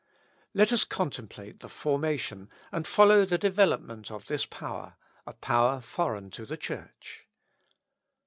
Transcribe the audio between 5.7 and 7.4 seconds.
foreign to the Church.